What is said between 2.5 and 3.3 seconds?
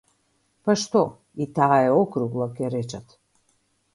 ќе речат.